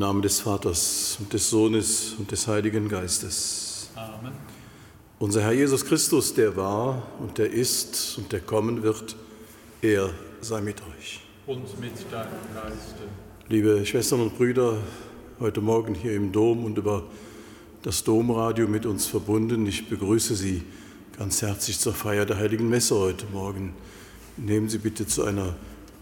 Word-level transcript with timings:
Im 0.00 0.06
Namen 0.06 0.22
des 0.22 0.40
Vaters 0.40 1.18
und 1.20 1.30
des 1.30 1.50
Sohnes 1.50 2.14
und 2.18 2.32
des 2.32 2.46
Heiligen 2.46 2.88
Geistes. 2.88 3.90
Amen. 3.94 4.32
Unser 5.18 5.42
Herr 5.42 5.52
Jesus 5.52 5.84
Christus, 5.84 6.32
der 6.32 6.56
war 6.56 7.02
und 7.18 7.36
der 7.36 7.50
ist 7.52 8.16
und 8.16 8.32
der 8.32 8.40
kommen 8.40 8.82
wird, 8.82 9.14
er 9.82 10.08
sei 10.40 10.62
mit 10.62 10.80
euch. 10.80 11.20
Und 11.46 11.78
mit 11.78 11.92
deinem 12.10 12.30
Geiste. 12.54 13.02
Liebe 13.50 13.84
Schwestern 13.84 14.22
und 14.22 14.38
Brüder, 14.38 14.78
heute 15.38 15.60
Morgen 15.60 15.94
hier 15.94 16.14
im 16.14 16.32
Dom 16.32 16.64
und 16.64 16.78
über 16.78 17.02
das 17.82 18.02
Domradio 18.02 18.68
mit 18.68 18.86
uns 18.86 19.04
verbunden, 19.04 19.66
ich 19.66 19.86
begrüße 19.90 20.34
Sie 20.34 20.62
ganz 21.18 21.42
herzlich 21.42 21.78
zur 21.78 21.92
Feier 21.92 22.24
der 22.24 22.38
Heiligen 22.38 22.70
Messe 22.70 22.94
heute 22.94 23.26
Morgen. 23.34 23.74
Nehmen 24.38 24.70
Sie 24.70 24.78
bitte 24.78 25.06
zu 25.06 25.24
einer 25.24 25.56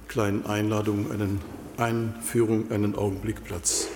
kleinen 0.07 0.47
Einladung, 0.47 1.11
einen 1.11 1.41
Einführung, 1.79 2.73
einen 2.73 2.97
Augenblick 2.97 3.45
Platz. 3.45 3.87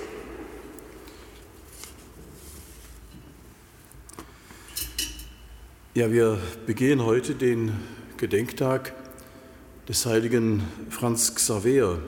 Ja, 5.95 6.13
wir 6.13 6.39
begehen 6.65 7.05
heute 7.05 7.35
den 7.35 7.73
Gedenktag 8.17 8.95
des 9.89 10.07
heiligen 10.07 10.63
Franz 10.91 11.35
Xaver, 11.35 11.99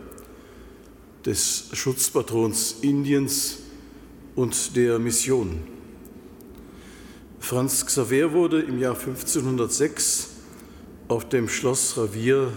des 1.27 1.71
Schutzpatrons 1.73 2.77
Indiens 2.83 3.59
und 4.37 4.77
der 4.77 5.01
Mission. 5.01 5.59
Franz 7.41 7.85
Xaver 7.85 8.33
wurde 8.33 8.63
im 8.63 8.79
Jahr 8.79 8.95
1506 8.95 10.31
auf 11.09 11.29
dem 11.29 11.49
Schloss 11.49 11.99
Ravier 11.99 12.53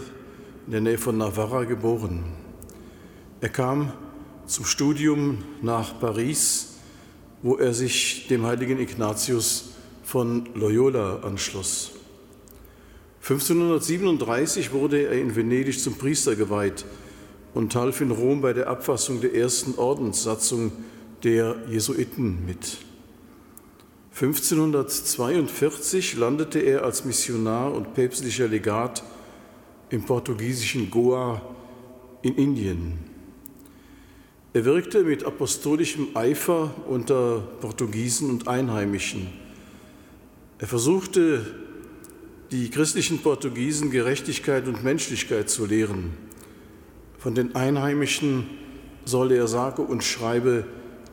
in 0.67 0.71
der 0.71 0.81
Nähe 0.81 0.97
von 0.99 1.17
Navarra 1.17 1.63
geboren. 1.63 2.46
Er 3.39 3.49
kam 3.49 3.93
zum 4.47 4.65
Studium 4.65 5.43
nach 5.61 5.99
Paris, 5.99 6.77
wo 7.43 7.55
er 7.57 7.71
sich 7.71 8.25
dem 8.29 8.47
heiligen 8.47 8.79
Ignatius 8.79 9.73
von 10.03 10.49
Loyola 10.55 11.19
anschloss. 11.19 11.91
1537 13.21 14.71
wurde 14.71 15.03
er 15.03 15.11
in 15.11 15.35
Venedig 15.35 15.79
zum 15.79 15.99
Priester 15.99 16.35
geweiht 16.35 16.83
und 17.53 17.75
half 17.75 18.01
in 18.01 18.09
Rom 18.09 18.41
bei 18.41 18.53
der 18.53 18.69
Abfassung 18.69 19.21
der 19.21 19.35
ersten 19.35 19.77
Ordenssatzung 19.77 20.71
der 21.23 21.57
Jesuiten 21.69 22.43
mit. 22.43 22.79
1542 24.19 26.17
landete 26.17 26.57
er 26.57 26.83
als 26.83 27.05
Missionar 27.05 27.71
und 27.71 27.93
päpstlicher 27.93 28.47
Legat 28.47 29.03
im 29.91 30.03
portugiesischen 30.03 30.89
Goa 30.89 31.39
in 32.23 32.33
Indien. 32.35 33.06
Er 34.57 34.65
wirkte 34.65 35.03
mit 35.03 35.23
apostolischem 35.23 36.07
Eifer 36.15 36.73
unter 36.87 37.43
Portugiesen 37.61 38.31
und 38.31 38.47
Einheimischen. 38.47 39.27
Er 40.57 40.65
versuchte, 40.65 41.45
die 42.49 42.71
christlichen 42.71 43.19
Portugiesen 43.19 43.91
Gerechtigkeit 43.91 44.67
und 44.67 44.83
Menschlichkeit 44.83 45.51
zu 45.51 45.67
lehren. 45.67 46.17
Von 47.19 47.35
den 47.35 47.53
Einheimischen 47.53 48.49
soll 49.05 49.31
er 49.31 49.47
sage 49.47 49.83
und 49.83 50.03
schreibe 50.03 50.65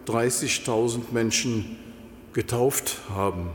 30.000 0.07 1.13
Menschen 1.13 1.77
getauft 2.33 3.03
haben. 3.11 3.51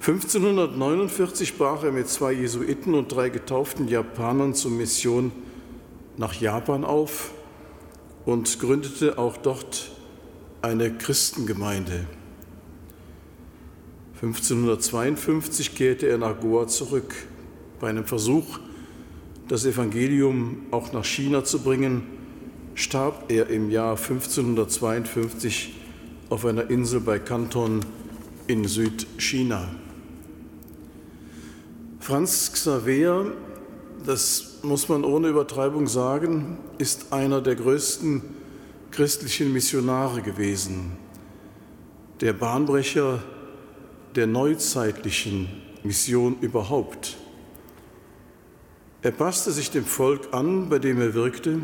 1549 0.00 1.58
brach 1.58 1.84
er 1.84 1.92
mit 1.92 2.08
zwei 2.08 2.32
Jesuiten 2.32 2.94
und 2.94 3.12
drei 3.12 3.28
getauften 3.28 3.88
Japanern 3.88 4.54
zur 4.54 4.70
Mission 4.70 5.32
nach 6.16 6.32
Japan 6.32 6.86
auf 6.86 7.32
und 8.28 8.60
gründete 8.60 9.16
auch 9.16 9.38
dort 9.38 9.90
eine 10.60 10.92
Christengemeinde. 10.92 12.04
1552 14.16 15.74
kehrte 15.74 16.08
er 16.08 16.18
nach 16.18 16.38
Goa 16.38 16.66
zurück. 16.66 17.14
Bei 17.80 17.88
einem 17.88 18.04
Versuch, 18.04 18.58
das 19.48 19.64
Evangelium 19.64 20.66
auch 20.72 20.92
nach 20.92 21.06
China 21.06 21.42
zu 21.42 21.60
bringen, 21.60 22.02
starb 22.74 23.32
er 23.32 23.48
im 23.48 23.70
Jahr 23.70 23.96
1552 23.96 25.72
auf 26.28 26.44
einer 26.44 26.68
Insel 26.68 27.00
bei 27.00 27.18
Kanton 27.18 27.80
in 28.46 28.68
Südchina. 28.68 29.70
Franz 31.98 32.52
Xaver, 32.52 33.32
das 34.06 34.58
muss 34.62 34.88
man 34.88 35.04
ohne 35.04 35.28
Übertreibung 35.28 35.86
sagen, 35.86 36.58
ist 36.78 37.12
einer 37.12 37.40
der 37.40 37.56
größten 37.56 38.22
christlichen 38.90 39.52
Missionare 39.52 40.22
gewesen, 40.22 40.92
der 42.20 42.32
Bahnbrecher 42.32 43.22
der 44.14 44.26
neuzeitlichen 44.26 45.48
Mission 45.82 46.36
überhaupt. 46.40 47.16
Er 49.02 49.12
passte 49.12 49.52
sich 49.52 49.70
dem 49.70 49.84
Volk 49.84 50.32
an, 50.32 50.68
bei 50.68 50.78
dem 50.78 51.00
er 51.00 51.14
wirkte, 51.14 51.60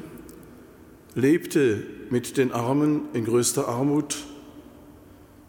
lebte 1.15 1.83
mit 2.11 2.37
den 2.37 2.53
Armen 2.53 3.03
in 3.13 3.25
größter 3.25 3.69
Armut, 3.69 4.17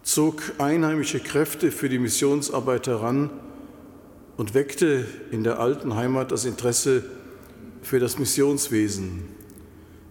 zog 0.01 0.41
einheimische 0.57 1.19
Kräfte 1.19 1.71
für 1.71 1.89
die 1.89 1.99
Missionsarbeit 1.99 2.87
heran 2.87 3.29
und 4.37 4.53
weckte 4.53 5.05
in 5.31 5.43
der 5.43 5.59
alten 5.59 5.95
Heimat 5.95 6.31
das 6.31 6.45
Interesse 6.45 7.03
für 7.81 7.99
das 7.99 8.19
Missionswesen. 8.19 9.23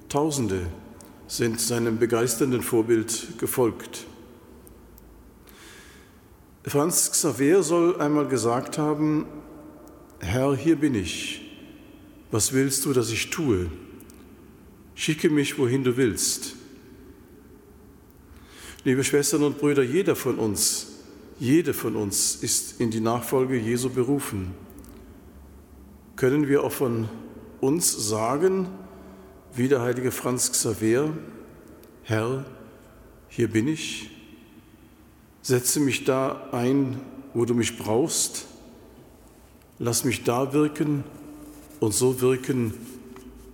Tausende 0.08 0.66
sind 1.26 1.60
seinem 1.60 1.98
begeisternden 1.98 2.62
Vorbild 2.62 3.38
gefolgt. 3.38 4.06
Franz 6.66 7.10
Xaver 7.10 7.62
soll 7.62 8.00
einmal 8.00 8.26
gesagt 8.26 8.78
haben, 8.78 9.26
Herr, 10.20 10.56
hier 10.56 10.76
bin 10.76 10.94
ich. 10.94 11.42
Was 12.30 12.52
willst 12.52 12.84
du, 12.84 12.92
dass 12.92 13.10
ich 13.10 13.30
tue? 13.30 13.70
Schicke 14.94 15.28
mich, 15.28 15.58
wohin 15.58 15.84
du 15.84 15.96
willst. 15.96 16.54
Liebe 18.84 19.04
Schwestern 19.04 19.42
und 19.42 19.58
Brüder, 19.58 19.82
jeder 19.82 20.16
von 20.16 20.38
uns, 20.38 20.93
jede 21.38 21.74
von 21.74 21.96
uns 21.96 22.36
ist 22.36 22.80
in 22.80 22.90
die 22.90 23.00
Nachfolge 23.00 23.56
Jesu 23.56 23.90
berufen. 23.90 24.54
Können 26.16 26.48
wir 26.48 26.62
auch 26.62 26.72
von 26.72 27.08
uns 27.60 28.08
sagen, 28.08 28.68
wie 29.54 29.68
der 29.68 29.82
heilige 29.82 30.10
Franz 30.10 30.52
Xaver, 30.52 31.12
Herr, 32.02 32.44
hier 33.28 33.48
bin 33.48 33.68
ich, 33.68 34.10
Setze 35.44 35.78
mich 35.78 36.04
da 36.04 36.48
ein, 36.52 36.98
wo 37.34 37.44
du 37.44 37.52
mich 37.52 37.76
brauchst. 37.76 38.46
Lass 39.78 40.04
mich 40.04 40.24
da 40.24 40.54
wirken 40.54 41.04
und 41.80 41.92
so 41.92 42.22
wirken, 42.22 42.72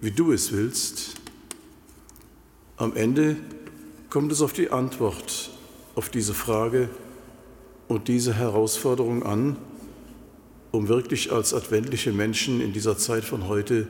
wie 0.00 0.12
du 0.12 0.31
es 0.31 0.53
willst. 0.53 1.17
Am 2.76 2.94
Ende 2.94 3.38
kommt 4.09 4.31
es 4.31 4.41
auf 4.41 4.53
die 4.53 4.71
Antwort 4.71 5.50
auf 5.97 6.11
diese 6.11 6.33
Frage 6.33 6.88
und 7.91 8.07
diese 8.07 8.35
Herausforderung 8.35 9.25
an, 9.25 9.57
um 10.71 10.87
wirklich 10.87 11.33
als 11.33 11.53
adventliche 11.53 12.13
Menschen 12.13 12.61
in 12.61 12.73
dieser 12.73 12.97
Zeit 12.97 13.25
von 13.25 13.49
heute 13.49 13.89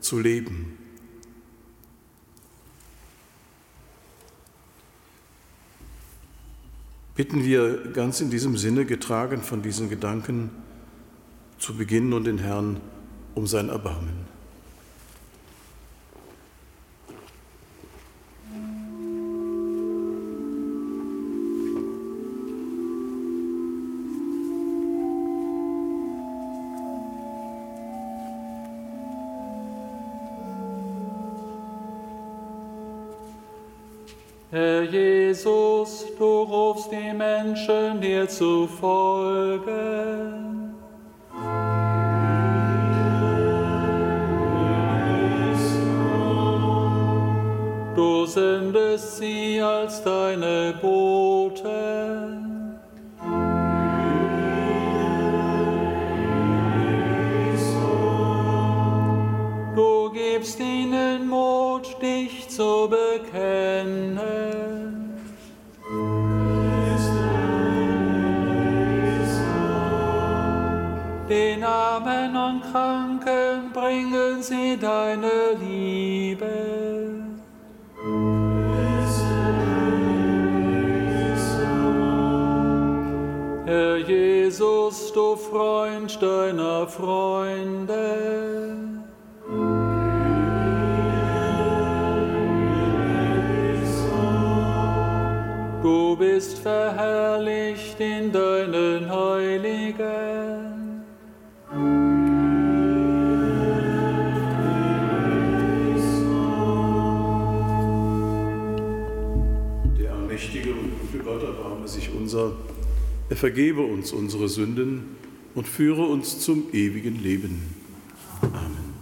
zu 0.00 0.20
leben. 0.20 0.76
bitten 7.20 7.44
wir 7.44 7.92
ganz 7.92 8.22
in 8.22 8.30
diesem 8.30 8.56
Sinne, 8.56 8.86
getragen 8.86 9.42
von 9.42 9.60
diesen 9.60 9.90
Gedanken, 9.90 10.48
zu 11.58 11.76
beginnen 11.76 12.14
und 12.14 12.24
den 12.24 12.38
Herrn 12.38 12.80
um 13.34 13.46
sein 13.46 13.68
Erbarmen. 13.68 14.29
Herr 34.52 34.82
Jesus, 34.82 36.06
du 36.18 36.42
rufst 36.42 36.90
die 36.90 37.12
Menschen 37.12 38.00
dir 38.00 38.28
zu 38.28 38.66
folgen. 38.66 40.40
Du 47.94 48.26
sendest 48.26 49.18
sie 49.18 49.60
als 49.62 50.02
deine 50.02 50.74
Boten. 50.82 52.50
Du 59.76 60.10
gibst 60.10 60.58
ihnen 60.58 61.28
Mut, 61.28 62.02
dich 62.02 62.48
zu 62.48 62.90
bekennen. 62.90 64.39
Freund 85.60 86.22
deiner 86.22 86.88
Freunde. 86.88 87.94
Du 95.82 96.16
bist 96.16 96.60
verherrlicht 96.60 98.00
in 98.00 98.32
deinen 98.32 99.10
Heiligen. 99.10 101.04
Der 109.98 110.10
allmächtige 110.14 110.70
und 110.70 110.92
gute 111.00 111.22
Gott 111.22 111.42
erbarme 111.42 111.86
sich 111.86 112.10
unser, 112.14 112.52
er 113.28 113.36
vergebe 113.36 113.82
uns 113.82 114.12
unsere 114.12 114.48
Sünden 114.48 115.19
und 115.54 115.68
führe 115.68 116.04
uns 116.06 116.40
zum 116.40 116.72
ewigen 116.72 117.22
Leben. 117.22 117.74
Amen. 118.42 118.94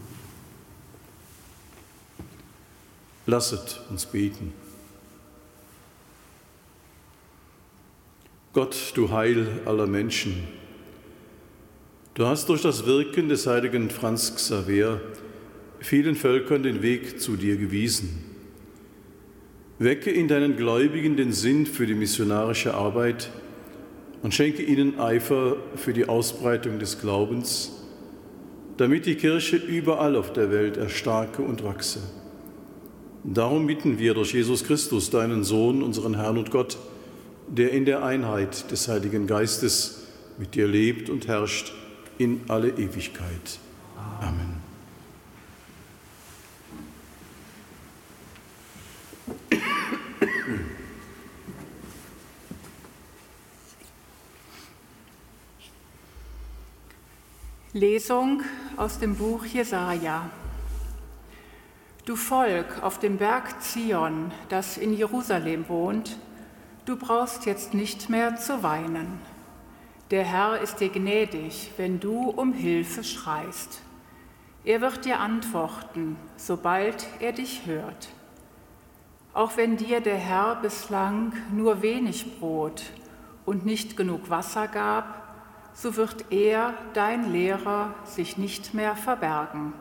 Lasset 3.26 3.80
uns 3.90 4.06
beten. 4.06 4.52
Gott, 8.54 8.92
du 8.94 9.10
Heil 9.10 9.60
aller 9.66 9.86
Menschen, 9.86 10.48
du 12.14 12.26
hast 12.26 12.48
durch 12.48 12.62
das 12.62 12.86
Wirken 12.86 13.28
des 13.28 13.46
heiligen 13.46 13.90
Franz 13.90 14.34
Xaver 14.34 15.00
vielen 15.80 16.16
Völkern 16.16 16.62
den 16.62 16.82
Weg 16.82 17.20
zu 17.20 17.36
dir 17.36 17.56
gewiesen. 17.56 18.24
Wecke 19.78 20.10
in 20.10 20.26
deinen 20.26 20.56
Gläubigen 20.56 21.16
den 21.16 21.32
Sinn 21.32 21.66
für 21.66 21.86
die 21.86 21.94
missionarische 21.94 22.74
Arbeit 22.74 23.30
und 24.23 24.35
schenke 24.35 24.62
ihnen 24.62 24.99
Eifer 24.99 25.56
für 25.76 25.93
die 25.93 26.09
Ausbreitung 26.09 26.79
des 26.79 27.00
Glaubens, 27.00 27.73
damit 28.76 29.06
die 29.06 29.17
Kirche 29.17 29.56
überall 29.56 30.17
auf 30.17 30.32
der 30.32 30.50
Welt 30.50 30.76
erstarke 30.76 31.43
und 31.43 31.65
wachse. 31.65 32.00
Darum 33.25 33.67
bitten 33.67 33.99
wir 33.99 34.15
durch 34.15 34.32
Jesus 34.32 34.65
Christus, 34.65 35.11
deinen 35.11 35.44
Sohn, 35.44 35.82
unseren 35.82 36.15
Herrn 36.15 36.38
und 36.38 36.50
Gott, 36.50 36.79
der 37.49 37.73
in 37.73 37.85
der 37.85 38.05
Einheit 38.05 38.70
des 38.70 38.88
Heiligen 38.88 39.26
Geistes 39.26 40.06
mit 40.38 40.55
dir 40.55 40.69
lebt 40.69 41.11
und 41.11 41.26
herrscht 41.26 41.73
in 42.19 42.41
alle 42.49 42.69
Ewigkeit. 42.70 43.59
Amen. 44.20 44.47
Lesung 57.79 58.43
aus 58.77 58.99
dem 58.99 59.15
Buch 59.15 59.44
Jesaja. 59.44 60.29
Du 62.05 62.17
Volk 62.17 62.82
auf 62.82 62.99
dem 62.99 63.19
Berg 63.19 63.63
Zion, 63.63 64.32
das 64.49 64.79
in 64.79 64.93
Jerusalem 64.93 65.69
wohnt, 65.69 66.19
du 66.87 66.97
brauchst 66.97 67.47
jetzt 67.47 67.75
nicht 67.75 68.11
mehr 68.11 68.35
zu 68.35 68.65
weinen. 68.65 69.20
Der 70.11 70.25
Herr 70.25 70.61
ist 70.61 70.81
dir 70.81 70.89
gnädig, 70.89 71.70
wenn 71.77 72.01
du 72.01 72.31
um 72.31 72.53
Hilfe 72.53 73.05
schreist. 73.05 73.81
Er 74.65 74.81
wird 74.81 75.05
dir 75.05 75.20
antworten, 75.20 76.17
sobald 76.37 77.06
er 77.20 77.31
dich 77.31 77.65
hört. 77.67 78.08
Auch 79.35 79.56
wenn 79.56 79.77
dir 79.77 80.01
der 80.01 80.19
Herr 80.19 80.56
bislang 80.56 81.32
nur 81.53 81.81
wenig 81.81 82.41
Brot 82.41 82.82
und 83.47 83.65
nicht 83.65 83.97
genug 83.97 84.31
Wasser 84.31 84.67
gab, 84.67 85.28
so 85.81 85.94
wird 85.94 86.32
er, 86.32 86.75
dein 86.93 87.31
Lehrer, 87.32 87.94
sich 88.05 88.37
nicht 88.37 88.75
mehr 88.75 88.97
verbergen. 88.97 89.75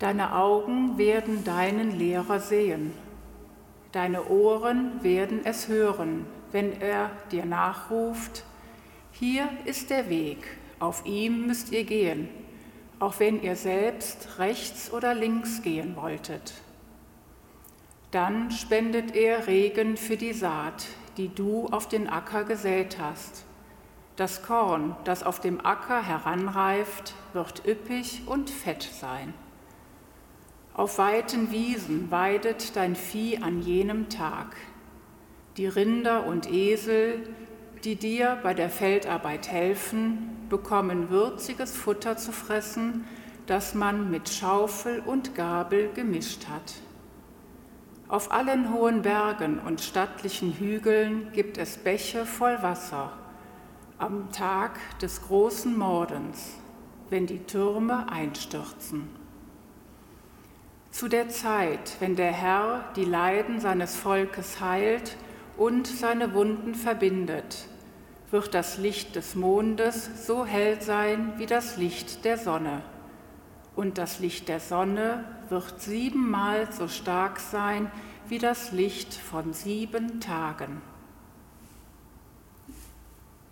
Deine 0.00 0.34
Augen 0.34 0.98
werden 0.98 1.44
deinen 1.44 1.96
Lehrer 1.96 2.40
sehen. 2.40 2.92
Deine 3.92 4.28
Ohren 4.28 5.04
werden 5.04 5.42
es 5.44 5.68
hören, 5.68 6.26
wenn 6.50 6.80
er 6.80 7.10
dir 7.30 7.44
nachruft, 7.44 8.44
hier 9.12 9.48
ist 9.66 9.90
der 9.90 10.08
Weg, 10.08 10.48
auf 10.80 11.06
ihm 11.06 11.46
müsst 11.46 11.70
ihr 11.70 11.84
gehen, 11.84 12.28
auch 12.98 13.20
wenn 13.20 13.40
ihr 13.40 13.54
selbst 13.54 14.38
rechts 14.38 14.92
oder 14.92 15.14
links 15.14 15.62
gehen 15.62 15.94
wolltet. 15.94 16.54
Dann 18.10 18.50
spendet 18.50 19.14
er 19.14 19.46
Regen 19.46 19.96
für 19.96 20.16
die 20.16 20.32
Saat, 20.32 20.86
die 21.18 21.28
du 21.28 21.68
auf 21.68 21.86
den 21.86 22.08
Acker 22.08 22.42
gesät 22.42 22.98
hast 22.98 23.44
das 24.16 24.42
Korn, 24.42 24.94
das 25.04 25.22
auf 25.22 25.40
dem 25.40 25.64
Acker 25.64 26.02
heranreift, 26.02 27.14
wird 27.32 27.66
üppig 27.66 28.22
und 28.26 28.50
fett 28.50 28.82
sein. 28.82 29.32
Auf 30.74 30.98
weiten 30.98 31.50
Wiesen 31.50 32.10
weidet 32.10 32.76
dein 32.76 32.94
Vieh 32.96 33.38
an 33.38 33.62
jenem 33.62 34.08
Tag. 34.08 34.56
Die 35.56 35.66
Rinder 35.66 36.26
und 36.26 36.50
Esel, 36.50 37.28
die 37.84 37.96
dir 37.96 38.38
bei 38.42 38.54
der 38.54 38.70
Feldarbeit 38.70 39.48
helfen, 39.48 40.46
bekommen 40.48 41.10
würziges 41.10 41.76
Futter 41.76 42.16
zu 42.16 42.32
fressen, 42.32 43.04
das 43.46 43.74
man 43.74 44.10
mit 44.10 44.28
Schaufel 44.28 45.00
und 45.00 45.34
Gabel 45.34 45.90
gemischt 45.94 46.46
hat. 46.48 46.74
Auf 48.08 48.30
allen 48.30 48.72
hohen 48.72 49.02
Bergen 49.02 49.58
und 49.58 49.80
stattlichen 49.80 50.52
Hügeln 50.52 51.32
gibt 51.32 51.56
es 51.56 51.78
Bäche 51.78 52.24
voll 52.26 52.62
Wasser 52.62 53.12
am 54.02 54.32
Tag 54.32 54.80
des 54.98 55.22
großen 55.22 55.78
Mordens, 55.78 56.56
wenn 57.08 57.26
die 57.26 57.38
Türme 57.44 58.10
einstürzen. 58.10 59.08
Zu 60.90 61.06
der 61.06 61.28
Zeit, 61.28 61.96
wenn 62.00 62.16
der 62.16 62.32
Herr 62.32 62.84
die 62.96 63.04
Leiden 63.04 63.60
seines 63.60 63.94
Volkes 63.94 64.60
heilt 64.60 65.16
und 65.56 65.86
seine 65.86 66.34
Wunden 66.34 66.74
verbindet, 66.74 67.68
wird 68.32 68.54
das 68.54 68.76
Licht 68.76 69.14
des 69.14 69.36
Mondes 69.36 70.26
so 70.26 70.44
hell 70.44 70.82
sein 70.82 71.34
wie 71.36 71.46
das 71.46 71.76
Licht 71.76 72.24
der 72.24 72.38
Sonne. 72.38 72.82
Und 73.76 73.98
das 73.98 74.18
Licht 74.18 74.48
der 74.48 74.58
Sonne 74.58 75.24
wird 75.48 75.80
siebenmal 75.80 76.72
so 76.72 76.88
stark 76.88 77.38
sein 77.38 77.88
wie 78.26 78.38
das 78.38 78.72
Licht 78.72 79.14
von 79.14 79.52
sieben 79.52 80.18
Tagen. 80.18 80.82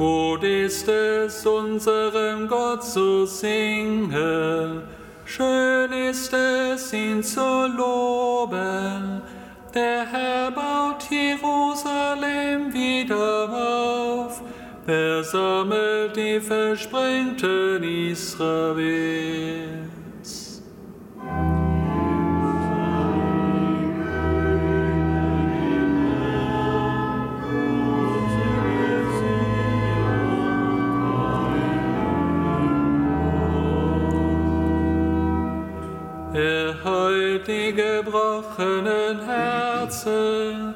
Gut 0.00 0.42
ist 0.44 0.88
es, 0.88 1.44
unserem 1.44 2.48
Gott 2.48 2.82
zu 2.82 3.26
singen, 3.26 4.80
schön 5.26 5.92
ist 5.92 6.32
es, 6.32 6.90
ihn 6.94 7.22
zu 7.22 7.66
loben. 7.76 9.20
Der 9.74 10.06
Herr 10.10 10.50
baut 10.52 11.04
Jerusalem 11.10 12.72
wieder 12.72 13.50
auf, 13.50 14.40
er 14.86 15.22
sammelt 15.22 16.16
die 16.16 16.40
Versprengten 16.40 17.82
Israels. 17.82 19.89
Die 37.50 37.72
gebrochenen 37.72 39.20
Herzen 39.24 40.74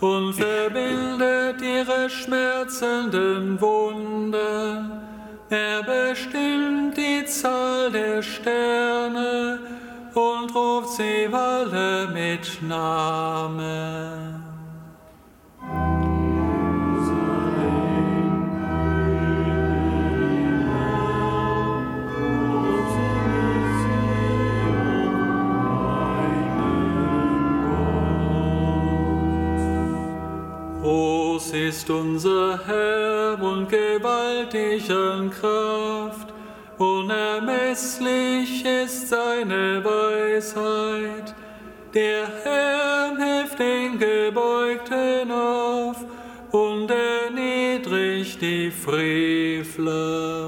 und 0.00 0.34
verbindet 0.34 1.62
ihre 1.62 2.10
schmerzenden 2.10 3.60
Wunden. 3.60 4.90
Er 5.48 5.82
bestimmt 5.82 6.96
die 6.96 7.24
Zahl 7.24 7.90
der 7.90 8.22
Sterne 8.22 9.58
und 10.14 10.54
ruft 10.54 10.96
sie 10.96 11.28
alle 11.32 12.08
mit 12.12 12.62
Namen. 12.62 14.39
Ist 31.70 31.88
unser 31.88 32.58
Herr 32.66 33.40
und 33.40 33.68
gewaltig 33.68 34.90
an 34.90 35.30
Kraft, 35.30 36.34
unermesslich 36.78 38.64
ist 38.64 39.08
seine 39.08 39.80
Weisheit. 39.84 41.32
Der 41.94 42.26
Herr 42.42 43.16
hilft 43.16 43.60
den 43.60 44.00
Gebeugten 44.00 45.30
auf 45.30 45.98
und 46.50 46.90
erniedrigt 46.90 48.42
die 48.42 48.72
Frevler. 48.72 50.39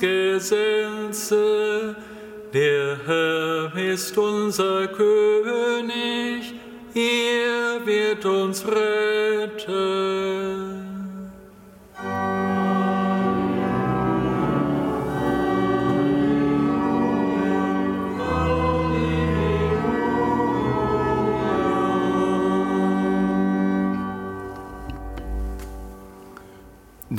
Gesetze. 0.00 1.94
Der 2.52 2.96
Herr 3.06 3.76
ist 3.76 4.16
unser 4.18 4.88
König, 4.88 6.54
er 6.94 7.86
wird 7.86 8.24
uns 8.24 8.64
retten. 8.66 10.29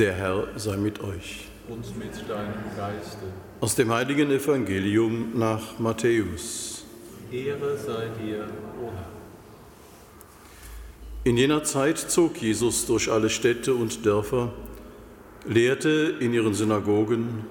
Der 0.01 0.13
Herr 0.13 0.47
sei 0.55 0.77
mit 0.77 0.99
euch 1.03 1.45
und 1.69 1.95
mit 1.99 2.27
deinem 2.27 2.55
Geiste. 2.75 3.19
Aus 3.59 3.75
dem 3.75 3.93
heiligen 3.93 4.31
Evangelium 4.31 5.37
nach 5.37 5.77
Matthäus. 5.77 6.85
Ehre 7.31 7.77
sei 7.77 8.09
dir, 8.19 8.47
o 8.81 8.85
Herr. 8.85 9.05
In 11.23 11.37
jener 11.37 11.63
Zeit 11.63 11.99
zog 11.99 12.41
Jesus 12.41 12.87
durch 12.87 13.11
alle 13.11 13.29
Städte 13.29 13.75
und 13.75 14.03
Dörfer, 14.03 14.51
lehrte 15.45 16.15
in 16.19 16.33
ihren 16.33 16.55
Synagogen, 16.55 17.45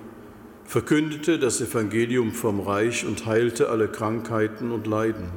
verkündete 0.65 1.39
das 1.39 1.61
Evangelium 1.61 2.33
vom 2.33 2.59
Reich 2.59 3.07
und 3.07 3.27
heilte 3.27 3.69
alle 3.69 3.87
Krankheiten 3.87 4.73
und 4.73 4.89
Leiden. 4.89 5.31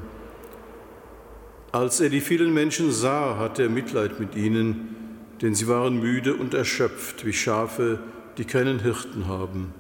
Als 1.72 2.02
er 2.02 2.10
die 2.10 2.22
vielen 2.22 2.56
Menschen 2.56 2.92
sah, 2.92 3.38
hatte 3.38 3.62
er 3.62 3.70
Mitleid 3.70 4.20
mit 4.20 4.36
ihnen, 4.36 5.03
denn 5.44 5.54
sie 5.54 5.68
waren 5.68 6.00
müde 6.00 6.36
und 6.36 6.54
erschöpft 6.54 7.26
wie 7.26 7.34
Schafe, 7.34 8.00
die 8.38 8.46
keinen 8.46 8.80
Hirten 8.80 9.28
haben. 9.28 9.74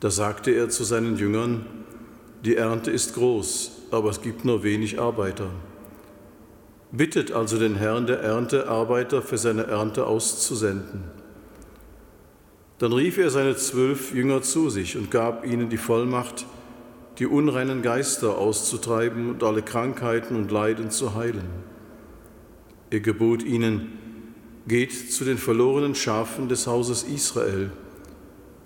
Da 0.00 0.10
sagte 0.10 0.50
er 0.50 0.70
zu 0.70 0.84
seinen 0.84 1.18
Jüngern, 1.18 1.66
die 2.46 2.56
Ernte 2.56 2.90
ist 2.90 3.14
groß, 3.14 3.88
aber 3.90 4.08
es 4.08 4.22
gibt 4.22 4.46
nur 4.46 4.62
wenig 4.62 4.98
Arbeiter. 4.98 5.50
Bittet 6.92 7.30
also 7.30 7.58
den 7.58 7.74
Herrn 7.74 8.06
der 8.06 8.20
Ernte, 8.20 8.68
Arbeiter 8.68 9.20
für 9.20 9.36
seine 9.36 9.64
Ernte 9.64 10.06
auszusenden. 10.06 11.04
Dann 12.78 12.94
rief 12.94 13.18
er 13.18 13.28
seine 13.28 13.54
zwölf 13.56 14.14
Jünger 14.14 14.40
zu 14.40 14.70
sich 14.70 14.96
und 14.96 15.10
gab 15.10 15.44
ihnen 15.44 15.68
die 15.68 15.76
Vollmacht, 15.76 16.46
die 17.18 17.26
unreinen 17.26 17.82
Geister 17.82 18.38
auszutreiben 18.38 19.28
und 19.28 19.42
alle 19.42 19.60
Krankheiten 19.60 20.36
und 20.36 20.50
Leiden 20.50 20.90
zu 20.90 21.14
heilen. 21.14 21.50
Er 22.88 23.00
gebot 23.00 23.42
ihnen, 23.42 24.07
Geht 24.68 25.12
zu 25.12 25.24
den 25.24 25.38
verlorenen 25.38 25.94
Schafen 25.94 26.50
des 26.50 26.66
Hauses 26.66 27.02
Israel. 27.02 27.72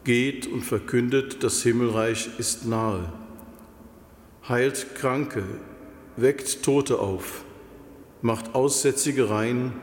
Geht 0.03 0.49
und 0.49 0.63
verkündet, 0.63 1.45
das 1.45 1.63
Himmelreich 1.63 2.29
ist 2.39 2.67
nahe. 2.67 3.13
Heilt 4.49 4.97
Kranke, 4.97 5.45
weckt 6.17 6.65
Tote 6.65 6.99
auf, 6.99 7.45
macht 8.21 8.57
Aussätzige 8.57 9.31
rein, 9.31 9.75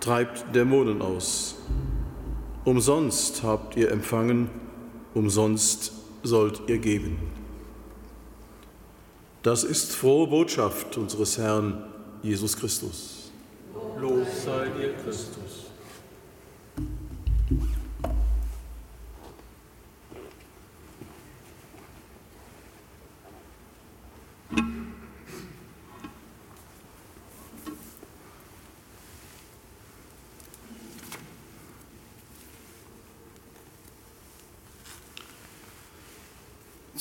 treibt 0.00 0.54
Dämonen 0.54 1.00
aus. 1.00 1.54
Umsonst 2.66 3.42
habt 3.42 3.74
ihr 3.74 3.90
empfangen, 3.90 4.50
umsonst 5.14 5.92
sollt 6.22 6.60
ihr 6.66 6.78
geben. 6.80 7.16
Das 9.42 9.64
ist 9.64 9.92
frohe 9.92 10.26
Botschaft 10.26 10.98
unseres 10.98 11.38
Herrn 11.38 11.82
Jesus 12.22 12.58
Christus. 12.58 13.22
Lob 14.02 14.26
sei 14.44 14.68
dir, 14.76 14.94
Christus. 14.94 15.51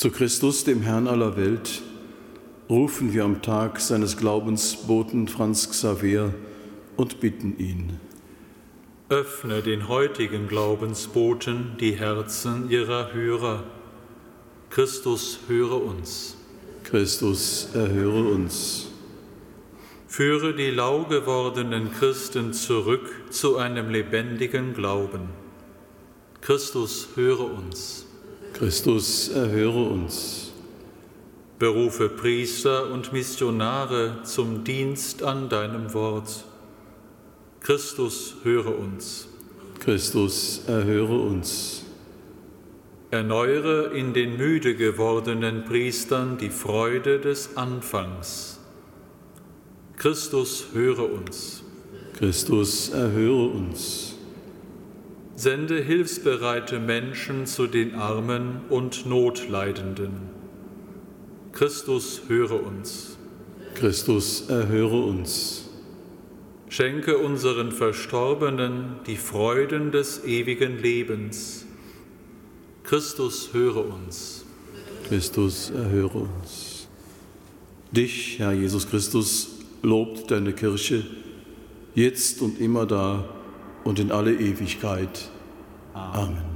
Zu 0.01 0.09
Christus, 0.09 0.63
dem 0.63 0.81
Herrn 0.81 1.07
aller 1.07 1.37
Welt, 1.37 1.83
rufen 2.67 3.13
wir 3.13 3.23
am 3.23 3.43
Tag 3.43 3.79
seines 3.79 4.17
Glaubens 4.17 4.87
Boten 4.87 5.27
Franz 5.27 5.69
Xaver 5.69 6.33
und 6.97 7.19
bitten 7.19 7.55
ihn. 7.59 7.99
Öffne 9.09 9.61
den 9.61 9.87
heutigen 9.87 10.47
Glaubensboten 10.47 11.77
die 11.79 11.91
Herzen 11.91 12.71
ihrer 12.71 13.13
Hörer. 13.13 13.63
Christus, 14.71 15.41
höre 15.47 15.79
uns. 15.79 16.35
Christus, 16.83 17.69
erhöre 17.75 18.23
uns. 18.23 18.87
Führe 20.07 20.55
die 20.55 20.71
lau 20.71 21.03
gewordenen 21.03 21.91
Christen 21.91 22.53
zurück 22.53 23.07
zu 23.29 23.57
einem 23.57 23.91
lebendigen 23.91 24.73
Glauben. 24.73 25.29
Christus, 26.41 27.09
höre 27.13 27.53
uns. 27.53 28.07
Christus, 28.53 29.29
erhöre 29.29 29.89
uns. 29.89 30.51
Berufe 31.59 32.09
Priester 32.09 32.91
und 32.91 33.13
Missionare 33.13 34.23
zum 34.23 34.63
Dienst 34.63 35.23
an 35.23 35.49
deinem 35.49 35.93
Wort. 35.93 36.45
Christus, 37.59 38.35
höre 38.43 38.77
uns. 38.77 39.27
Christus, 39.79 40.63
erhöre 40.67 41.19
uns. 41.19 41.83
Erneuere 43.11 43.91
in 43.95 44.13
den 44.13 44.37
müde 44.37 44.75
gewordenen 44.75 45.65
Priestern 45.65 46.37
die 46.37 46.49
Freude 46.49 47.19
des 47.19 47.57
Anfangs. 47.57 48.59
Christus, 49.97 50.67
höre 50.73 51.11
uns. 51.11 51.63
Christus, 52.13 52.89
erhöre 52.89 53.49
uns. 53.49 54.10
Sende 55.35 55.81
hilfsbereite 55.81 56.79
Menschen 56.79 57.45
zu 57.45 57.67
den 57.67 57.95
Armen 57.95 58.61
und 58.69 59.05
Notleidenden. 59.05 60.29
Christus, 61.51 62.23
höre 62.27 62.63
uns. 62.65 63.17
Christus, 63.75 64.49
erhöre 64.49 65.01
uns. 65.01 65.69
Schenke 66.69 67.17
unseren 67.17 67.71
Verstorbenen 67.71 68.99
die 69.07 69.17
Freuden 69.17 69.91
des 69.91 70.23
ewigen 70.23 70.77
Lebens. 70.79 71.65
Christus, 72.83 73.49
höre 73.53 73.85
uns. 73.85 74.45
Christus, 75.07 75.71
erhöre 75.71 76.19
uns. 76.19 76.87
Dich, 77.91 78.39
Herr 78.39 78.53
Jesus 78.53 78.89
Christus, 78.89 79.59
lobt 79.81 80.31
deine 80.31 80.53
Kirche, 80.53 81.05
jetzt 81.93 82.41
und 82.41 82.59
immer 82.61 82.85
da 82.85 83.25
und 83.83 83.99
in 83.99 84.11
alle 84.11 84.33
Ewigkeit. 84.33 85.29
Amen. 85.93 86.50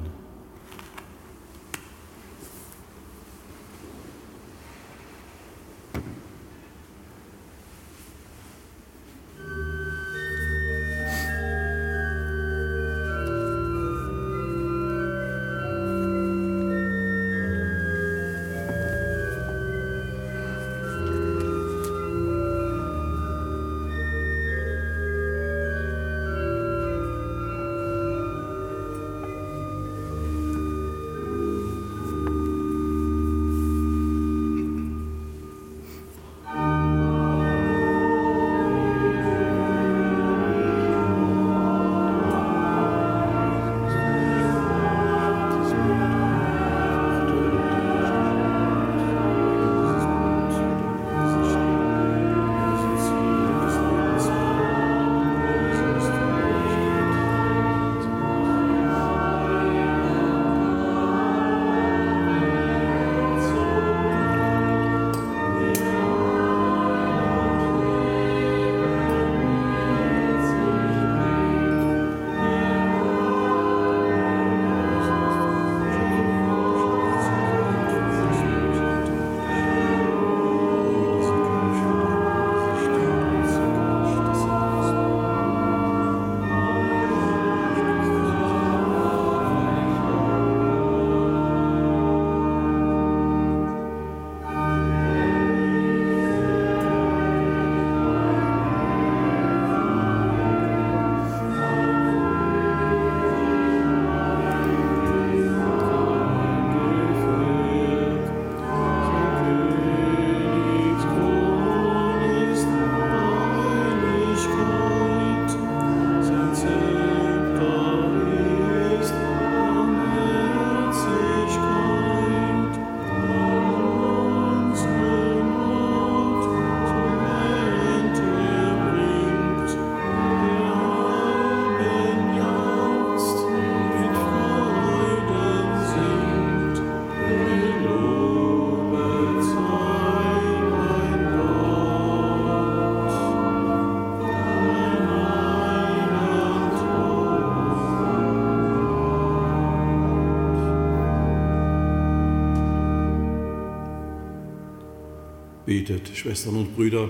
Betet, 155.76 156.16
Schwestern 156.16 156.56
und 156.56 156.74
Brüder, 156.74 157.10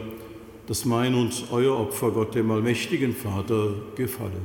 dass 0.66 0.86
mein 0.86 1.14
und 1.14 1.46
euer 1.52 1.78
Opfer 1.78 2.10
Gott, 2.10 2.34
dem 2.34 2.50
allmächtigen 2.50 3.14
Vater, 3.14 3.76
gefalle. 3.96 4.42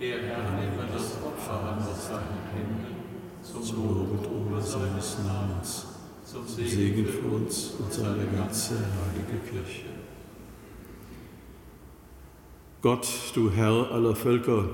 Der 0.00 0.22
Herr 0.22 0.60
nehme 0.60 0.86
das 0.92 1.16
Opfer 1.24 1.60
an 1.60 1.78
aus 1.78 2.06
seinen 2.06 2.38
Händen 2.54 2.86
zum 3.42 3.76
Lob 3.78 4.12
und 4.12 4.26
Ruhe 4.26 4.62
seines 4.62 5.18
Namens, 5.26 5.86
zum 6.24 6.46
Segen 6.46 7.04
für 7.04 7.34
uns 7.34 7.74
und 7.80 7.92
seine 7.92 8.26
ganze 8.26 8.74
heilige 8.76 9.40
Kirche. 9.50 9.86
Gott, 12.80 13.08
du 13.34 13.50
Herr 13.50 13.90
aller 13.90 14.14
Völker, 14.14 14.66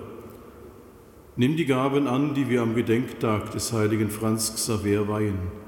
nimm 1.37 1.57
die 1.57 1.65
Gaben 1.65 2.07
an, 2.07 2.35
die 2.35 2.51
wir 2.51 2.61
am 2.61 2.75
Gedenktag 2.75 3.51
des 3.53 3.73
heiligen 3.73 4.11
Franz 4.11 4.55
Xaver 4.55 5.09
weihen 5.09 5.68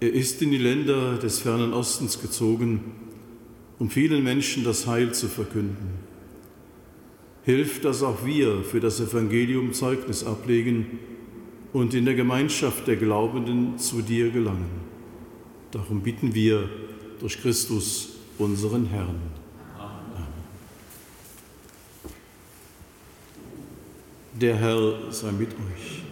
er 0.00 0.12
ist 0.12 0.40
in 0.40 0.50
die 0.50 0.58
Länder 0.58 1.18
des 1.18 1.40
fernen 1.40 1.74
Ostens 1.74 2.20
gezogen, 2.20 2.80
um 3.78 3.90
vielen 3.90 4.24
Menschen 4.24 4.64
das 4.64 4.86
Heil 4.86 5.12
zu 5.12 5.28
verkünden. 5.28 5.98
Hilf, 7.44 7.82
dass 7.82 8.02
auch 8.02 8.24
wir 8.24 8.62
für 8.62 8.80
das 8.80 8.98
Evangelium 9.00 9.74
Zeugnis 9.74 10.24
ablegen 10.24 10.98
und 11.72 11.94
in 11.94 12.06
der 12.06 12.14
Gemeinschaft 12.14 12.86
der 12.86 12.96
Glaubenden 12.96 13.78
zu 13.78 14.00
dir 14.00 14.30
gelangen. 14.30 14.70
Darum 15.70 16.02
bitten 16.02 16.34
wir 16.34 16.68
durch 17.20 17.40
Christus, 17.40 18.16
unseren 18.38 18.86
Herrn. 18.86 19.20
Amen. 19.78 20.26
Der 24.40 24.56
Herr 24.56 25.12
sei 25.12 25.30
mit 25.32 25.50
euch. 25.50 26.02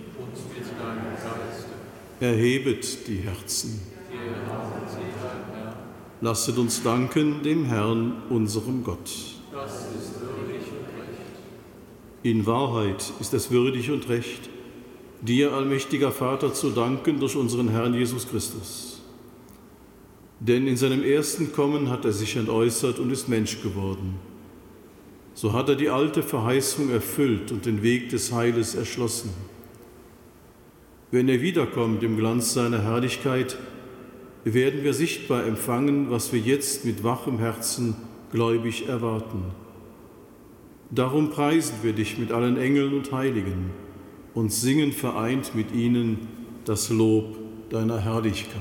Erhebet 2.21 3.07
die 3.07 3.19
Herzen. 3.19 3.81
Lasset 6.21 6.59
uns 6.59 6.83
danken 6.83 7.45
dem 7.45 7.65
Herrn, 7.67 8.23
unserem 8.29 8.83
Gott. 8.83 9.09
In 12.25 12.45
Wahrheit 12.45 13.13
ist 13.21 13.35
es 13.35 13.53
würdig 13.53 13.93
und 13.93 14.09
recht, 14.09 14.51
dir, 15.21 15.53
allmächtiger 15.53 16.11
Vater, 16.11 16.53
zu 16.53 16.71
danken 16.71 17.21
durch 17.21 17.37
unseren 17.37 17.69
Herrn 17.69 17.95
Jesus 17.95 18.29
Christus. 18.29 19.01
Denn 20.41 20.67
in 20.67 20.77
seinem 20.77 21.05
ersten 21.05 21.53
Kommen 21.53 21.89
hat 21.89 22.05
er 22.05 22.13
sich 22.13 22.35
entäußert 22.35 22.99
und 22.99 23.13
ist 23.13 23.29
Mensch 23.29 23.63
geworden. 23.63 24.17
So 25.35 25.53
hat 25.53 25.69
er 25.69 25.77
die 25.77 25.89
alte 25.89 26.25
Verheißung 26.25 26.91
erfüllt 26.91 27.53
und 27.53 27.65
den 27.65 27.85
Weg 27.85 28.09
des 28.09 28.33
Heiles 28.33 28.75
erschlossen. 28.75 29.31
Wenn 31.11 31.29
er 31.29 31.41
wiederkommt 31.41 32.03
im 32.03 32.17
Glanz 32.17 32.53
seiner 32.53 32.83
Herrlichkeit, 32.83 33.57
werden 34.45 34.85
wir 34.85 34.93
sichtbar 34.93 35.47
empfangen, 35.47 36.11
was 36.11 36.33
wir 36.33 36.41
jetzt 36.41 36.85
mit 36.85 37.03
wachem 37.03 37.39
Herzen 37.39 37.97
gläubig 38.31 38.89
erwarten. 38.89 39.45
Darum 40.91 41.31
preisen 41.31 41.77
wir 41.83 41.93
dich 41.93 42.19
mit 42.19 42.33
allen 42.33 42.57
Engeln 42.57 42.95
und 42.95 43.13
Heiligen 43.13 43.71
und 44.35 44.53
singen 44.53 44.93
vereint 44.93 45.55
mit 45.55 45.73
ihnen 45.73 46.29
das 46.65 46.91
Lob 46.91 47.39
deiner 47.71 48.01
Herrlichkeit. 48.01 48.61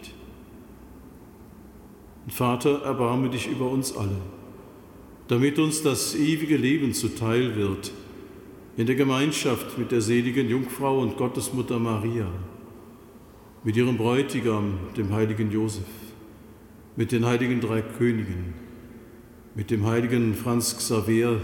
Vater, 2.29 2.83
erbarme 2.83 3.29
dich 3.29 3.49
über 3.49 3.69
uns 3.69 3.95
alle, 3.95 4.17
damit 5.27 5.57
uns 5.57 5.81
das 5.81 6.15
ewige 6.15 6.55
Leben 6.55 6.93
zuteil 6.93 7.55
wird, 7.55 7.91
in 8.77 8.85
der 8.85 8.95
Gemeinschaft 8.95 9.77
mit 9.77 9.91
der 9.91 10.01
seligen 10.01 10.47
Jungfrau 10.47 10.99
und 10.99 11.17
Gottesmutter 11.17 11.79
Maria, 11.79 12.27
mit 13.63 13.75
ihrem 13.75 13.97
Bräutigam, 13.97 14.79
dem 14.95 15.11
heiligen 15.11 15.51
Josef, 15.51 15.87
mit 16.95 17.11
den 17.11 17.25
heiligen 17.25 17.59
drei 17.59 17.81
Königen, 17.81 18.53
mit 19.55 19.71
dem 19.71 19.85
heiligen 19.85 20.35
Franz 20.35 20.77
Xaver, 20.77 21.37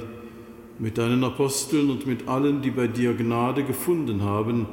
mit 0.80 1.00
deinen 1.00 1.24
Aposteln 1.24 1.90
und 1.90 2.06
mit 2.06 2.28
allen, 2.28 2.62
die 2.62 2.72
bei 2.72 2.88
dir 2.88 3.14
Gnade 3.16 3.64
gefunden 3.64 4.22
haben 4.22 4.68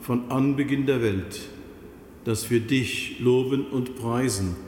von 0.00 0.30
Anbeginn 0.30 0.86
der 0.86 1.02
Welt, 1.02 1.48
dass 2.24 2.48
wir 2.48 2.60
dich 2.60 3.18
loben 3.18 3.66
und 3.66 3.96
preisen 3.96 4.67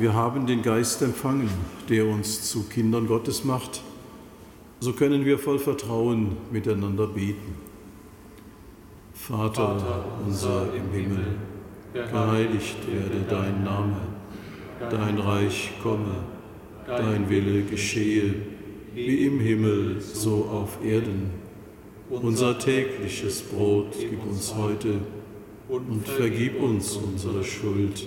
Wir 0.00 0.14
haben 0.14 0.46
den 0.46 0.62
Geist 0.62 1.02
empfangen, 1.02 1.50
der 1.90 2.06
uns 2.06 2.50
zu 2.50 2.62
Kindern 2.62 3.06
Gottes 3.06 3.44
macht. 3.44 3.82
So 4.80 4.94
können 4.94 5.26
wir 5.26 5.38
voll 5.38 5.58
Vertrauen 5.58 6.38
miteinander 6.50 7.06
beten. 7.06 7.54
Vater, 9.12 9.78
Vater 9.78 10.04
unser 10.24 10.68
im 10.74 10.90
Himmel, 10.90 11.26
geheiligt 11.92 12.78
werde 12.90 13.26
dein 13.28 13.62
Name, 13.62 14.00
dein 14.88 15.18
Reich 15.18 15.72
komme, 15.82 16.14
dein 16.86 17.28
Wille 17.28 17.64
geschehe, 17.64 18.36
wie 18.94 19.26
im 19.26 19.38
Himmel, 19.38 20.00
so 20.00 20.46
auf 20.50 20.82
Erden. 20.82 21.28
Unser 22.08 22.58
tägliches 22.58 23.42
Brot 23.42 23.94
gib 23.98 24.26
uns 24.26 24.54
heute 24.56 24.94
und 25.68 26.08
vergib 26.08 26.58
uns 26.58 26.96
unsere 26.96 27.44
Schuld 27.44 28.06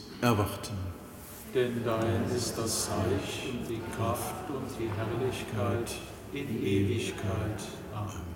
erwarten. 0.21 0.75
Denn 1.53 1.83
dein 1.83 2.23
ist 2.35 2.57
das 2.57 2.89
Reich 2.89 3.51
und 3.51 3.69
die 3.69 3.81
Kraft 3.95 4.49
und 4.49 4.67
die 4.79 4.89
Herrlichkeit 4.95 5.91
in 6.33 6.63
Ewigkeit. 6.63 7.61
Amen. 7.93 8.31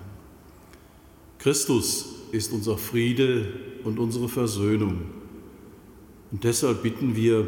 Christus 1.39 2.07
ist 2.31 2.51
unser 2.51 2.77
Friede 2.77 3.53
und 3.83 3.99
unsere 3.99 4.27
Versöhnung. 4.27 5.01
Und 6.31 6.43
deshalb 6.43 6.83
bitten 6.83 7.15
wir, 7.15 7.47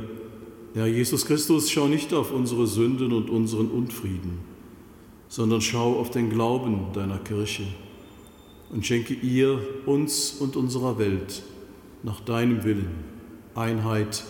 Herr 0.74 0.88
Jesus 0.88 1.26
Christus, 1.26 1.70
schau 1.70 1.88
nicht 1.88 2.14
auf 2.14 2.32
unsere 2.32 2.68
Sünden 2.68 3.12
und 3.12 3.30
unseren 3.30 3.70
Unfrieden, 3.70 4.40
sondern 5.28 5.60
schau 5.60 6.00
auf 6.00 6.12
den 6.12 6.30
Glauben 6.30 6.94
deiner 6.94 7.18
Kirche 7.18 7.64
und 8.70 8.86
schenke 8.86 9.16
ihr, 9.16 9.60
uns 9.86 10.34
und 10.40 10.56
unserer 10.56 10.98
Welt 11.00 11.42
nach 12.04 12.22
deinem 12.22 12.64
Willen 12.64 13.17
Einheit 13.58 14.24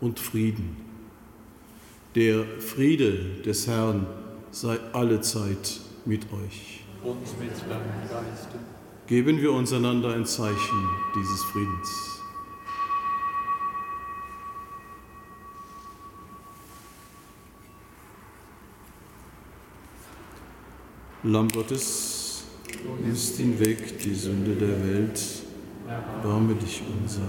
und 0.00 0.18
Frieden. 0.18 0.76
Der 2.14 2.44
Friede 2.60 3.42
des 3.44 3.66
Herrn 3.66 4.06
sei 4.50 4.78
allezeit 4.92 5.80
mit 6.06 6.24
euch. 6.32 6.84
Und 7.04 7.20
mit 7.38 7.50
deinem 7.50 8.08
Geiste. 8.08 8.58
Geben 9.06 9.40
wir 9.42 9.52
uns 9.52 9.72
einander 9.72 10.14
ein 10.14 10.24
Zeichen 10.24 10.88
dieses 11.14 11.42
Friedens. 11.44 11.88
Lamm 21.24 21.48
Gottes, 21.48 22.44
nimmst 23.04 23.36
hinweg 23.36 23.98
die 23.98 24.14
Sünde 24.14 24.56
der 24.56 24.82
Welt, 24.84 25.20
barme 26.22 26.54
dich 26.54 26.82
unser. 27.00 27.28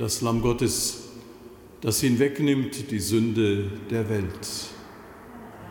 das 0.00 0.22
Lamm 0.22 0.40
Gottes, 0.40 1.10
das 1.82 2.00
hinwegnimmt 2.00 2.90
die 2.90 2.98
Sünde 2.98 3.64
der 3.90 4.08
Welt. 4.08 4.48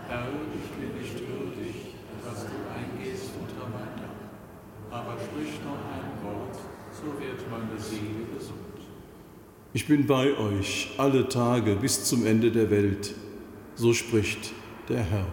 Herr, 0.07 0.27
ich 0.53 0.69
bin 0.79 1.01
nicht 1.01 1.27
würdig, 1.27 1.95
dass 2.23 2.41
du 2.43 2.51
eingehst 2.69 3.31
unter 3.41 3.67
mein 3.71 3.89
Dach, 3.97 4.99
aber 4.99 5.17
sprich 5.17 5.55
noch 5.65 5.79
ein 5.81 6.23
Wort, 6.23 6.59
so 6.93 7.05
wird 7.19 7.49
meine 7.49 7.81
Seele 7.81 8.27
gesund. 8.37 8.59
Ich 9.73 9.87
bin 9.87 10.05
bei 10.05 10.37
euch 10.37 10.91
alle 10.99 11.27
Tage 11.27 11.75
bis 11.75 12.03
zum 12.03 12.23
Ende 12.27 12.51
der 12.51 12.69
Welt, 12.69 13.15
so 13.73 13.93
spricht 13.93 14.53
der 14.89 15.01
Herr. 15.01 15.25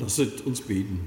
Lasset 0.00 0.44
uns 0.46 0.60
beten. 0.60 1.00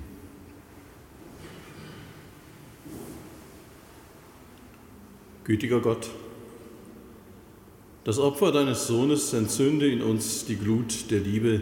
Gütiger 5.44 5.80
Gott, 5.80 6.10
das 8.04 8.18
Opfer 8.18 8.52
deines 8.52 8.88
Sohnes 8.88 9.34
entzünde 9.34 9.88
in 9.88 10.02
uns 10.02 10.46
die 10.46 10.56
Glut 10.56 11.12
der 11.12 11.20
Liebe, 11.20 11.62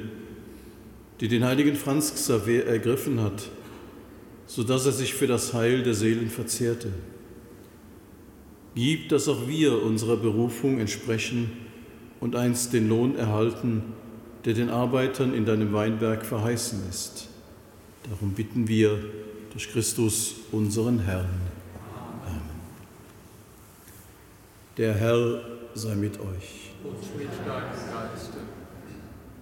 die 1.19 1.27
den 1.27 1.43
heiligen 1.43 1.75
Franz 1.75 2.13
Xaver 2.13 2.65
ergriffen 2.65 3.21
hat, 3.21 3.49
sodass 4.45 4.85
er 4.85 4.91
sich 4.91 5.13
für 5.13 5.27
das 5.27 5.53
Heil 5.53 5.83
der 5.83 5.93
Seelen 5.93 6.29
verzehrte. 6.29 6.93
Gib, 8.75 9.09
dass 9.09 9.27
auch 9.27 9.47
wir 9.47 9.81
unserer 9.81 10.17
Berufung 10.17 10.79
entsprechen 10.79 11.51
und 12.19 12.35
einst 12.35 12.73
den 12.73 12.87
Lohn 12.87 13.15
erhalten, 13.15 13.83
der 14.47 14.53
den 14.53 14.69
Arbeitern 14.69 15.33
in 15.33 15.43
deinem 15.43 15.73
Weinberg 15.73 16.25
verheißen 16.25 16.79
ist. 16.89 17.27
Darum 18.09 18.31
bitten 18.31 18.69
wir 18.69 18.97
durch 19.51 19.69
Christus, 19.69 20.35
unseren 20.53 20.99
Herrn. 20.99 21.27
Amen. 22.25 22.41
Der 24.77 24.93
Herr 24.93 25.41
sei 25.73 25.95
mit 25.95 26.17
euch. 26.21 26.71
Und 26.81 27.17
mit 27.17 27.27
deinem 27.45 27.71
Geiste. 27.73 28.37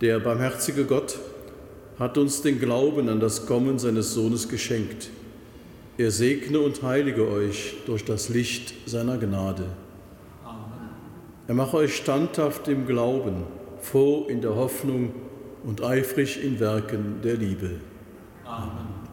Der 0.01 0.19
barmherzige 0.21 0.85
Gott 0.85 1.19
hat 1.99 2.17
uns 2.17 2.41
den 2.41 2.59
Glauben 2.59 3.07
an 3.07 3.19
das 3.19 3.45
Kommen 3.45 3.77
seines 3.77 4.15
Sohnes 4.15 4.49
geschenkt. 4.49 5.11
Er 5.99 6.09
segne 6.09 6.59
und 6.59 6.81
heilige 6.81 7.29
euch 7.29 7.75
durch 7.85 8.05
das 8.05 8.29
Licht 8.29 8.73
seiner 8.87 9.19
Gnade. 9.19 9.67
Amen. 10.43 10.89
Er 11.47 11.53
mache 11.53 11.77
euch 11.77 11.95
standhaft 11.95 12.67
im 12.69 12.87
Glauben, 12.87 13.43
froh 13.85 14.25
in 14.27 14.41
der 14.41 14.55
Hoffnung 14.55 15.13
und 15.63 15.83
eifrig 15.83 16.43
in 16.43 16.59
Werken 16.59 17.21
der 17.23 17.35
Liebe. 17.35 17.71
Amen. 18.45 19.05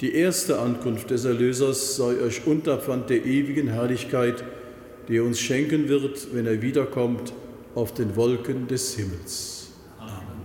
Die 0.00 0.14
erste 0.14 0.58
Ankunft 0.58 1.10
des 1.10 1.24
Erlösers 1.24 1.96
sei 1.96 2.20
euch 2.20 2.46
Unterpfand 2.46 3.08
der 3.10 3.24
ewigen 3.24 3.68
Herrlichkeit, 3.68 4.44
die 5.08 5.16
er 5.18 5.24
uns 5.24 5.40
schenken 5.40 5.88
wird, 5.88 6.34
wenn 6.34 6.46
er 6.46 6.60
wiederkommt 6.60 7.32
auf 7.74 7.94
den 7.94 8.16
Wolken 8.16 8.66
des 8.66 8.94
Himmels. 8.96 9.72
Amen. 9.98 10.42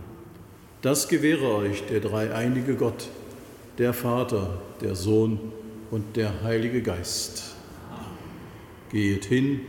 Das 0.81 1.07
gewähre 1.07 1.55
euch 1.55 1.83
der 1.87 1.99
dreieinige 1.99 2.75
Gott, 2.75 3.09
der 3.77 3.93
Vater, 3.93 4.61
der 4.81 4.95
Sohn 4.95 5.39
und 5.91 6.15
der 6.15 6.43
Heilige 6.43 6.81
Geist. 6.81 7.55
Geht 8.91 9.25
hin 9.25 9.61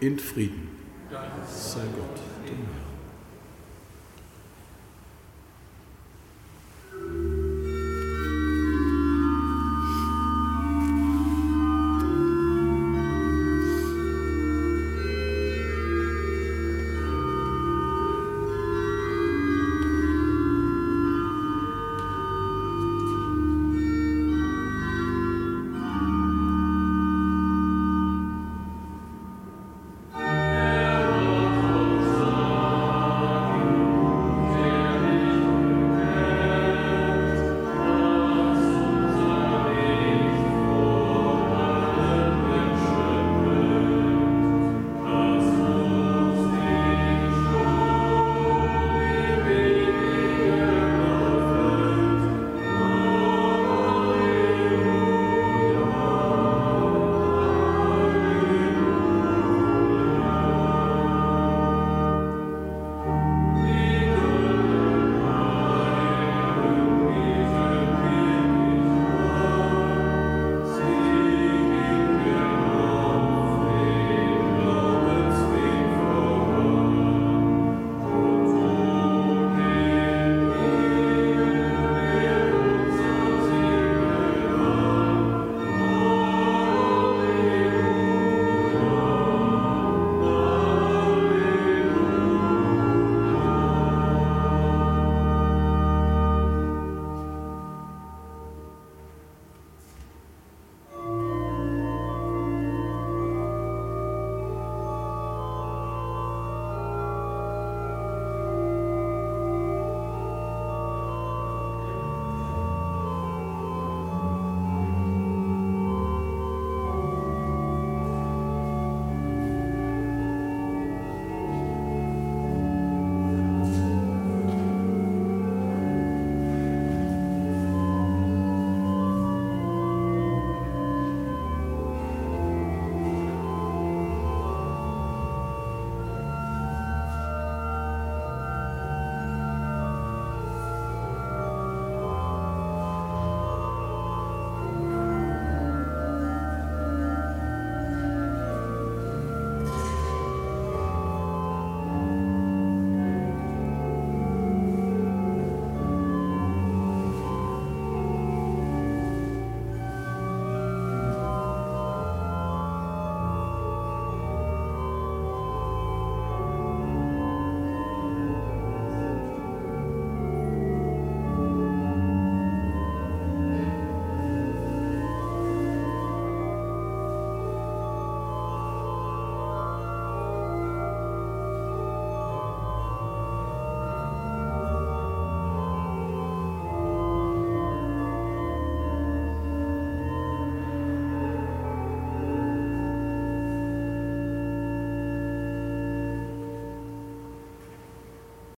in 0.00 0.18
Frieden. 0.18 0.68
Dank 1.10 1.32
Sei 1.48 1.80
Gott. 1.80 2.25